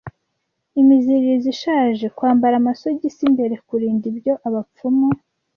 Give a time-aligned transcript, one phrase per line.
[0.81, 5.07] Imiziririzo ishaje Kwambara amasogisi imbere kurinda ibyo Abapfumu